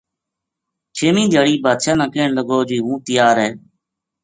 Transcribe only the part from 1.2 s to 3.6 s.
دھیاڑی بادشاہ نا کہن لگو جی ہوں تیار ہے